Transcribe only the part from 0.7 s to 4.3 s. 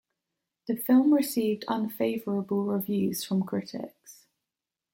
film received unfavorable reviews from critics.